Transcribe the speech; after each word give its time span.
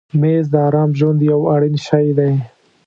مېز 0.21 0.45
د 0.53 0.55
آرام 0.67 0.89
ژوند 0.99 1.19
یو 1.31 1.41
اړین 1.53 1.75
شی 1.85 2.07
دی. 2.17 2.33